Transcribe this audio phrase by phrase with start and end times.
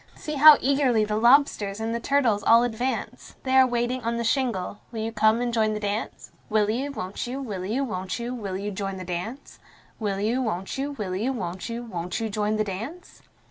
[0.15, 3.35] See how eagerly the lobsters and the turtles all advance!
[3.43, 6.31] They are waiting on the shingle will you come and join the dance?
[6.49, 9.59] Will you, won't you, will you, won't you, will you join the dance?
[9.99, 13.21] Will you, won't you, will you, won't you, won't you join the dance?